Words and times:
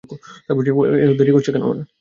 এত 0.49 0.57
দেরি 1.19 1.31
করছে 1.33 1.51
কেন? 1.53 1.63